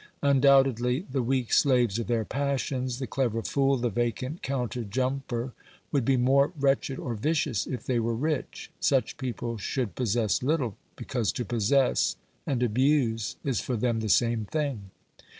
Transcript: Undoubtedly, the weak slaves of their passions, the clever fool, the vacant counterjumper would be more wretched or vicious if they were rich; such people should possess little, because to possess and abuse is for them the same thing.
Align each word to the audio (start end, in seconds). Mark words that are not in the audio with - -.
Undoubtedly, 0.23 1.05
the 1.11 1.21
weak 1.21 1.53
slaves 1.53 1.99
of 1.99 2.07
their 2.07 2.25
passions, 2.25 2.97
the 2.97 3.05
clever 3.05 3.43
fool, 3.43 3.77
the 3.77 3.91
vacant 3.91 4.41
counterjumper 4.41 5.51
would 5.91 6.03
be 6.03 6.17
more 6.17 6.51
wretched 6.59 6.97
or 6.97 7.13
vicious 7.13 7.67
if 7.67 7.85
they 7.85 7.99
were 7.99 8.15
rich; 8.15 8.71
such 8.79 9.15
people 9.17 9.57
should 9.59 9.93
possess 9.93 10.41
little, 10.41 10.75
because 10.95 11.31
to 11.31 11.45
possess 11.45 12.15
and 12.47 12.63
abuse 12.63 13.35
is 13.43 13.61
for 13.61 13.75
them 13.77 13.99
the 13.99 14.09
same 14.09 14.43
thing. 14.45 14.89